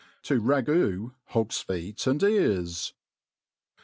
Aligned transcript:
To 0.23 0.41
ragoo 0.41 1.13
Hogs 1.25 1.61
Feet 1.61 2.07
and 2.07 2.23
Ears. 2.23 2.95